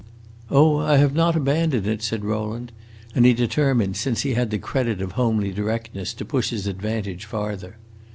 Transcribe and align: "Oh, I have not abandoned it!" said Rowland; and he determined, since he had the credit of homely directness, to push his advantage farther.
"Oh, 0.49 0.77
I 0.77 0.97
have 0.97 1.13
not 1.13 1.35
abandoned 1.35 1.85
it!" 1.85 2.01
said 2.01 2.25
Rowland; 2.25 2.71
and 3.13 3.23
he 3.23 3.35
determined, 3.35 3.97
since 3.97 4.21
he 4.21 4.33
had 4.33 4.49
the 4.49 4.57
credit 4.57 4.99
of 4.99 5.11
homely 5.11 5.51
directness, 5.51 6.11
to 6.15 6.25
push 6.25 6.49
his 6.49 6.65
advantage 6.65 7.25
farther. 7.25 7.77